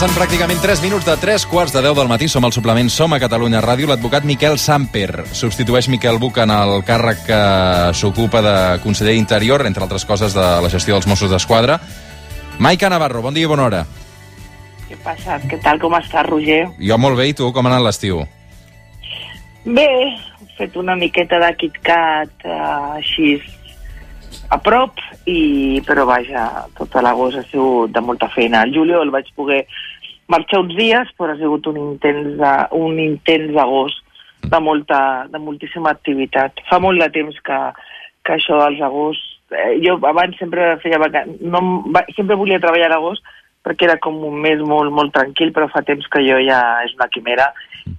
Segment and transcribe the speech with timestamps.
[0.00, 2.24] Passen pràcticament 3 minuts de 3 quarts de 10 del matí.
[2.24, 3.84] Som al suplement Som a Catalunya Ràdio.
[3.84, 7.40] L'advocat Miquel Samper substitueix Miquel Buch en el càrrec que
[7.92, 11.76] s'ocupa de conseller d'Interior, entre altres coses de la gestió dels Mossos d'Esquadra.
[12.56, 13.82] Maica Navarro, bon dia i bona hora.
[14.88, 15.36] Què passa?
[15.44, 15.82] Què tal?
[15.84, 16.62] Com estàs, Roger?
[16.80, 17.52] Jo molt bé, i tu?
[17.52, 18.24] Com ha anat l'estiu?
[19.68, 23.34] Bé, he fet una miqueta de KitKat uh, així
[24.48, 24.96] a prop,
[25.28, 26.48] i, però vaja,
[26.78, 28.64] tot l'agost ha sigut de molta feina.
[28.64, 29.66] El juliol vaig poder
[30.30, 34.00] marxar uns dies, però ha sigut un intens, uh, un intens agost
[34.42, 36.62] de, molta, de moltíssima activitat.
[36.70, 37.58] Fa molt de temps que,
[38.26, 39.26] que això dels agost...
[39.50, 41.34] Eh, jo abans sempre feia vacan...
[41.42, 43.26] no, va, sempre volia treballar a l'agost
[43.66, 46.94] perquè era com un mes molt, molt tranquil, però fa temps que jo ja és
[46.96, 47.50] una quimera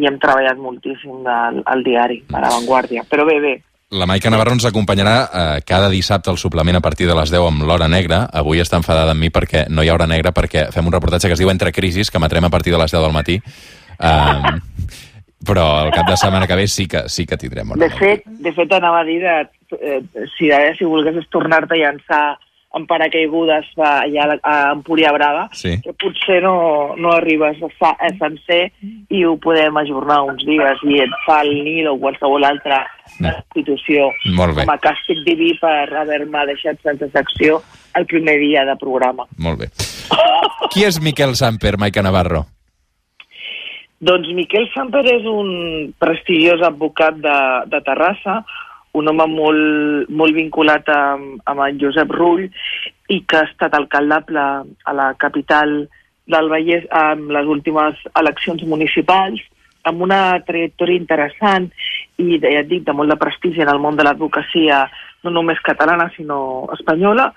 [0.00, 3.04] i hem treballat moltíssim al, al diari, a l'avantguàrdia.
[3.10, 3.52] Però bé, bé,
[3.90, 7.48] La Maica Navarro ens acompanyarà eh, cada dissabte al suplement a partir de les 10
[7.50, 8.24] amb l'Hora Negra.
[8.32, 11.28] Avui està enfadada amb mi perquè no hi ha Hora Negra, perquè fem un reportatge
[11.28, 13.38] que es diu Entre Crisis, que emetrem a partir de les 10 del matí.
[13.94, 14.62] Um,
[15.44, 18.24] però el cap de setmana que ve sí que, sí que tindrem Hora De fet,
[18.26, 19.36] de fet anava a dir de,
[19.78, 20.00] eh,
[20.38, 22.24] si, ara, si volguessis tornar-te a llançar
[22.74, 25.76] en paracaigudes allà a Empúria Brava, Sí.
[25.82, 28.72] que potser no, no arribes a, sa, a sencer
[29.10, 32.84] i ho podem ajornar uns dies i et fa el Nil o qualsevol altra
[33.20, 33.28] No.
[33.54, 34.64] institució Molt bé.
[34.64, 37.60] com a càstig diví per haver-me deixat sense secció
[37.94, 39.26] el primer dia de programa.
[39.38, 39.68] Molt bé.
[40.72, 42.46] Qui és Miquel Samper, Maica Navarro?
[44.04, 47.36] Doncs Miquel Samper és un prestigiós advocat de,
[47.72, 48.40] de Terrassa,
[48.94, 52.46] un home molt, molt vinculat amb, amb en Josep Rull
[53.10, 55.82] i que ha estat alcaldable a la capital
[56.30, 59.42] del Vallès amb les últimes eleccions municipals,
[59.84, 61.68] amb una trajectòria interessant
[62.16, 64.84] i, ja et dic, de molt de prestigi en el món de l'advocacia,
[65.24, 66.38] no només catalana, sinó
[66.78, 67.32] espanyola.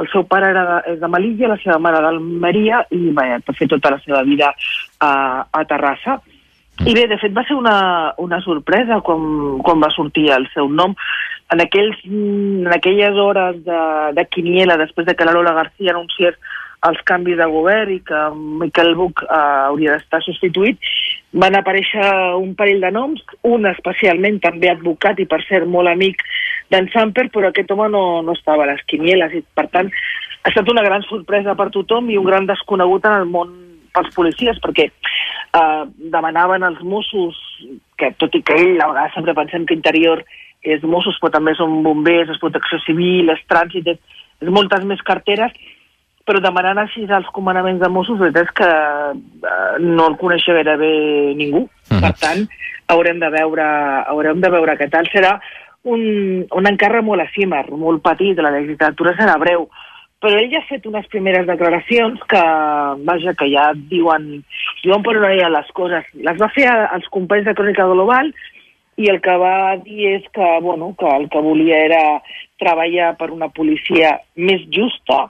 [0.00, 3.68] El seu pare era de, és de Melilla, la seva mare d'Almeria, i ha fet
[3.70, 4.48] tota la seva vida
[4.98, 5.12] a,
[5.44, 6.18] a Terrassa.
[6.80, 7.76] I bé, de fet, va ser una,
[8.18, 10.96] una sorpresa quan, quan va sortir el seu nom.
[11.52, 13.82] En, aquells, en aquelles hores de,
[14.16, 16.38] de quiniela, després de que la Lola García anunciés
[16.88, 18.20] els canvis de govern i que
[18.62, 19.36] Miquel Buch eh,
[19.68, 20.80] hauria d'estar substituït,
[21.44, 22.08] van aparèixer
[22.40, 26.24] un parell de noms, un especialment també advocat i per cert molt amic
[26.74, 29.92] d'en Samper, però aquest home no, no estava a les quinieles i per tant
[30.42, 33.52] ha estat una gran sorpresa per tothom i un gran desconegut en el món
[33.94, 35.82] pels policies, perquè eh,
[36.12, 37.38] demanaven als Mossos,
[37.98, 40.24] que tot i que ell a vegades sempre pensem que interior
[40.62, 45.02] és Mossos, però també són bombers, és protecció civil, és trànsit, és, és moltes més
[45.06, 45.54] carteres,
[46.26, 50.54] però demanant així els comandaments de Mossos, la veritat és que eh, no el coneixia
[50.60, 50.92] gairebé
[51.38, 51.66] ningú.
[51.90, 52.04] Mhm.
[52.04, 52.46] Per tant,
[52.94, 53.66] haurem de veure,
[54.12, 55.08] haurem de veure què tal.
[55.10, 55.36] Serà
[55.82, 59.66] un, un encàrrec molt efímer, molt petit, la legislatura serà breu,
[60.22, 62.40] però ell ja ha fet unes primeres declaracions que,
[63.08, 64.28] vaja, que ja diuen,
[64.84, 65.24] diuen per on
[65.56, 66.06] les coses.
[66.14, 68.30] Les va fer als companys de Crònica Global
[69.02, 72.02] i el que va dir és que, bueno, que el que volia era
[72.62, 75.24] treballar per una policia més justa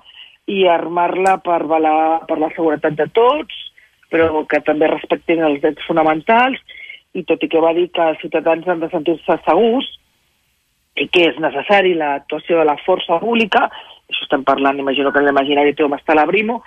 [0.50, 3.54] i armar-la per velar per la seguretat de tots,
[4.12, 6.60] però que també respectin els drets fonamentals,
[7.16, 9.88] i tot i que va dir que els ciutadans han de sentir-se segurs,
[11.00, 13.70] i que és necessari l'actuació de la força pública,
[14.32, 16.62] estem parlant, imagino que en l'imaginari teu està la Brimo,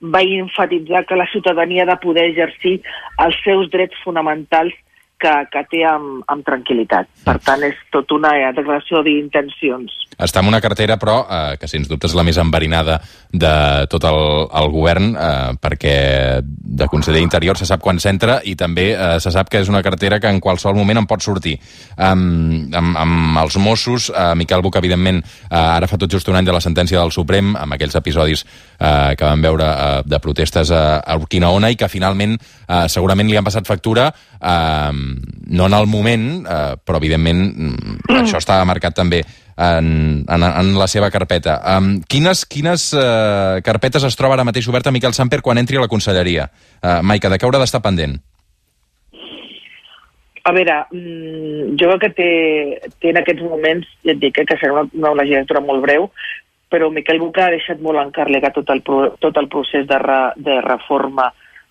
[0.00, 2.80] va enfatitzar que la ciutadania ha de poder exercir
[3.20, 4.72] els seus drets fonamentals
[5.20, 7.10] que, que té amb, amb tranquil·litat.
[7.26, 9.96] Per tant, és tot una declaració d'intencions.
[10.20, 12.98] Està en una cartera, però, eh, que sens dubte és la més enverinada
[13.32, 13.52] de
[13.92, 14.20] tot el,
[14.60, 15.94] el govern, eh, perquè
[16.44, 19.82] de conseller d'Interior se sap quan s'entra i també eh, se sap que és una
[19.86, 21.56] cartera que en qualsevol moment en pot sortir.
[21.96, 26.36] Um, amb, amb els Mossos, eh, Miquel Buch, evidentment, eh, ara fa tot just un
[26.40, 30.20] any de la sentència del Suprem, amb aquells episodis eh, que vam veure eh, de
[30.20, 34.92] protestes a, a Urquinaona i que finalment eh, segurament li han passat factura, eh,
[35.50, 39.22] no en el moment, eh, però evidentment mm, això està marcat també
[39.60, 41.58] en, en, en la seva carpeta.
[41.76, 45.84] Um, quines quines uh, carpetes es troba ara mateix oberta Miquel Samper quan entri a
[45.84, 46.48] la conselleria?
[46.80, 48.16] Uh, Maica, de què haurà d'estar pendent?
[50.48, 52.30] A veure, mm, jo crec que té,
[53.02, 56.08] té en aquests moments, ja et dic eh, que serà una, una legislatura molt breu,
[56.72, 58.80] però Miquel Buca ha deixat molt encarregat tot el,
[59.20, 61.28] tot el procés de, re, de reforma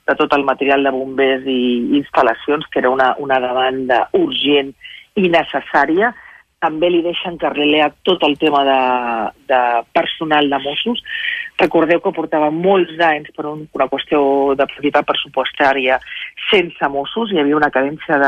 [0.10, 1.60] de tot el material de bombers i
[2.00, 4.74] instal·lacions, que era una, una demanda urgent
[5.20, 6.14] i necessària.
[6.60, 8.80] També li deixa encarregat tot el tema de,
[9.48, 9.60] de
[9.96, 11.00] personal de Mossos.
[11.62, 14.20] Recordeu que portava molts anys per un, una qüestió
[14.60, 16.02] de prioritat pressupostària
[16.50, 17.32] sense Mossos.
[17.32, 18.20] Hi havia una cadència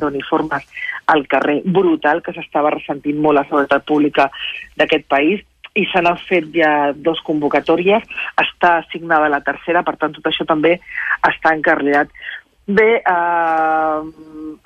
[0.00, 0.64] d'uniformes
[1.12, 4.30] al carrer brutal que s'estava ressentint molt la seguretat pública
[4.78, 5.44] d'aquest país
[5.76, 8.04] i se n'han fet ja dos convocatòries,
[8.42, 10.78] està assignada la tercera, per tant tot això també
[11.28, 12.10] està encarregat.
[12.66, 13.98] Bé, eh,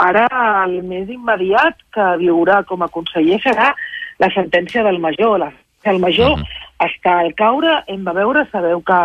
[0.00, 0.26] ara
[0.64, 3.74] el més immediat que viurà com a conseller serà
[4.22, 5.36] la sentència del major.
[5.42, 5.50] La,
[5.84, 6.88] el major uh -huh.
[6.88, 9.00] està al caure, hem de veure, sabeu que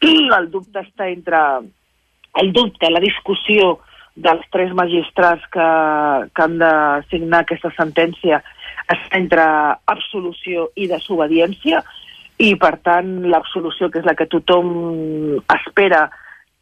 [0.38, 1.60] el dubte està entre
[2.40, 3.78] el dubte, la discussió
[4.14, 5.68] dels tres magistrats que,
[6.34, 6.72] que han de
[7.10, 8.42] signar aquesta sentència
[8.90, 9.44] està entre
[9.86, 11.82] absolució i desobediència
[12.40, 14.70] i, per tant, l'absolució, que és la que tothom
[15.54, 16.08] espera,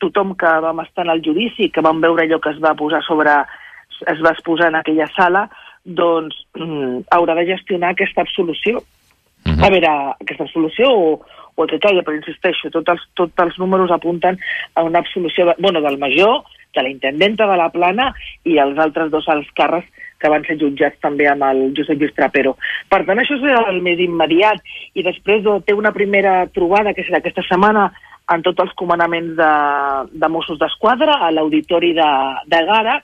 [0.03, 3.03] tothom que vam estar en el judici, que vam veure allò que es va posar
[3.07, 3.35] sobre
[4.07, 5.49] es va exposar en aquella sala,
[5.85, 8.79] doncs mm, haurà de gestionar aquesta absolució.
[8.79, 9.67] Uh -huh.
[9.67, 9.89] A veure,
[10.21, 11.21] aquesta absolució o,
[11.55, 14.39] o el que caigui, però insisteixo, tots els, tots els números apunten
[14.75, 16.45] a una absolució de, bueno, del major,
[16.75, 18.15] de la intendenta de la Plana
[18.45, 22.15] i els altres dos alts càrrecs que van ser jutjats també amb el Josep Lluís
[22.17, 22.57] Trapero.
[22.91, 24.63] Per tant, això és el més immediat.
[24.99, 27.89] I després té una primera trobada, que serà aquesta setmana,
[28.29, 29.53] en tots els comandaments de,
[30.21, 32.09] de Mossos d'Esquadra, a l'auditori de,
[32.51, 32.99] de Gara.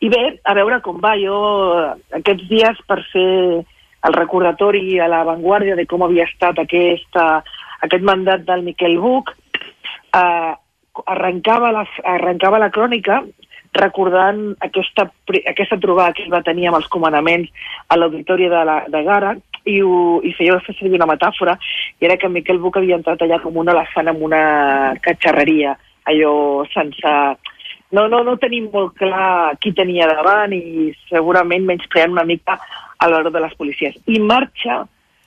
[0.00, 1.16] I bé, a veure com va.
[1.20, 1.38] Jo
[2.20, 3.26] aquests dies, per fer
[4.06, 7.26] el recordatori a l'avantguàrdia de com havia estat aquesta,
[7.84, 9.32] aquest mandat del Miquel Buch,
[10.14, 10.52] eh,
[11.04, 11.84] arrencava la,
[12.16, 13.22] arrencava la crònica
[13.80, 15.08] recordant aquesta,
[15.52, 17.50] aquesta trobada que es va tenir amb els comandaments
[17.88, 19.34] a l'auditori de, la, de Gara
[19.64, 21.56] i, ho, i feia fer servir una metàfora
[22.00, 24.42] i era que Miquel Buch havia entrat allà com un elefant en una
[25.02, 25.76] catxarreria
[26.06, 27.12] allò sense...
[27.94, 32.56] No, no, no tenim molt clar qui tenia davant i segurament menyspreant una mica
[32.98, 33.94] a l'hora de les policies.
[34.10, 34.80] I marxa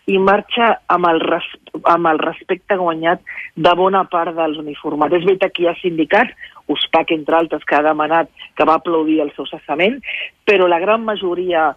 [0.09, 1.45] i marxa amb el, res,
[1.91, 3.21] amb el respecte guanyat
[3.55, 5.19] de bona part dels uniformats.
[5.19, 6.33] És veritat que hi ha sindicats,
[6.69, 9.99] USPAC, entre altres, que ha demanat, que va aplaudir el seu cessament,
[10.45, 11.69] però la gran majoria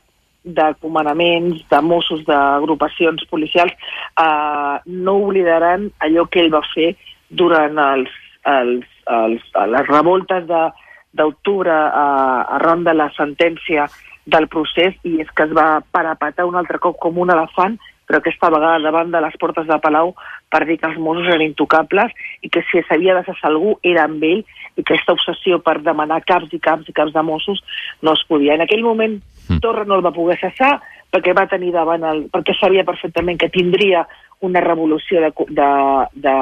[0.43, 3.73] de comandaments, de Mossos, d'agrupacions policials,
[4.19, 6.95] eh, no oblidaran allò que ell va fer
[7.31, 8.11] durant els,
[8.45, 9.45] els, els,
[9.77, 13.87] les revoltes d'octubre eh, arran de la sentència
[14.27, 17.79] del procés i és que es va parapetar un altre cop com un elefant
[18.13, 20.11] però aquesta vegada davant de les portes de Palau
[20.53, 22.13] per dir que els Mossos eren intocables
[22.45, 24.43] i que si s'havia de cessar algú era amb ell
[24.77, 27.63] i que aquesta obsessió per demanar caps i caps i caps de Mossos
[28.05, 28.59] no es podia.
[28.59, 29.63] En aquell moment mm.
[29.65, 30.75] Torra no el va poder cessar
[31.09, 32.27] perquè va tenir davant el...
[32.29, 34.05] perquè sabia perfectament que tindria
[34.43, 35.69] una revolució de, de,
[36.15, 36.35] de,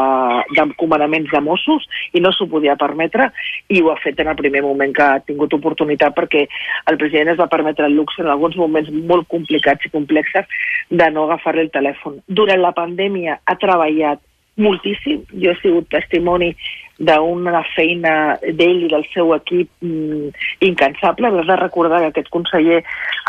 [0.57, 3.31] de de Mossos i no s'ho podia permetre
[3.69, 6.47] i ho ha fet en el primer moment que ha tingut oportunitat perquè
[6.91, 10.49] el president es va permetre el luxe en alguns moments molt complicats i complexes
[10.91, 12.21] de no agafar-li el telèfon.
[12.27, 14.25] Durant la pandèmia ha treballat
[14.61, 15.25] moltíssim.
[15.43, 16.53] Jo he sigut testimoni
[17.01, 20.29] d'una feina d'ell i del seu equip mm,
[20.69, 21.31] incansable.
[21.33, 22.83] Has de recordar que aquest conseller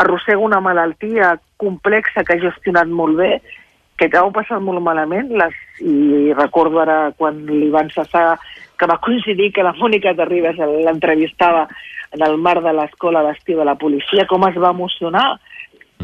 [0.04, 3.32] arrossega una malaltia complexa que ha gestionat molt bé,
[4.10, 8.40] que ho passat molt malament, les, i recordo ara quan li van cessar,
[8.80, 11.68] que va coincidir que la Mònica de Ribes l'entrevistava
[12.12, 15.28] en el mar de l'escola d'estiu de la policia, com es va emocionar,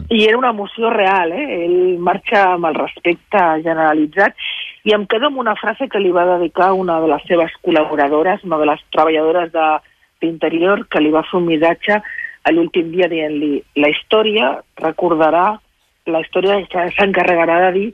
[0.09, 1.65] i era una emoció real, eh?
[1.65, 4.37] Ell marxa amb el respecte generalitzat
[4.87, 8.43] i em quedo amb una frase que li va dedicar una de les seves col·laboradores,
[8.45, 9.51] una de les treballadores
[10.21, 15.57] d'interior, que li va fer un miratge a l'últim dia dient-li la història recordarà,
[16.07, 16.59] la història
[16.95, 17.87] s'encarregarà de dir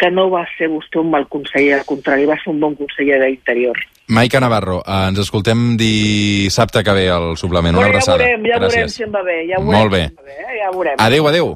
[0.00, 3.18] que no va ser vostè un mal conseller, al contrari, va ser un bon conseller
[3.20, 3.76] d'Interior.
[4.10, 7.76] Maica Navarro, eh, ens escoltem dissabte que ve al suplement.
[7.76, 8.24] Una abraçada.
[8.24, 8.74] Ja veurem, ja Gràcies.
[8.74, 9.36] veurem si em va bé.
[9.46, 10.02] Ja veurem Molt bé.
[10.08, 10.56] Si va bé eh?
[10.58, 10.96] Ja veurem.
[10.98, 11.46] Adéu, adéu.